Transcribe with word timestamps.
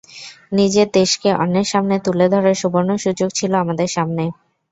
নিজের 0.51 0.87
দেশকে 0.93 1.29
অন্যের 1.35 1.67
সামনে 1.71 1.95
তুলে 2.05 2.25
ধরার 2.33 2.55
সুবর্ণ 2.61 2.89
সুযোগ 3.03 3.29
ছিল 3.31 3.51
আমাদের 3.63 3.89
সামনে। 3.95 4.23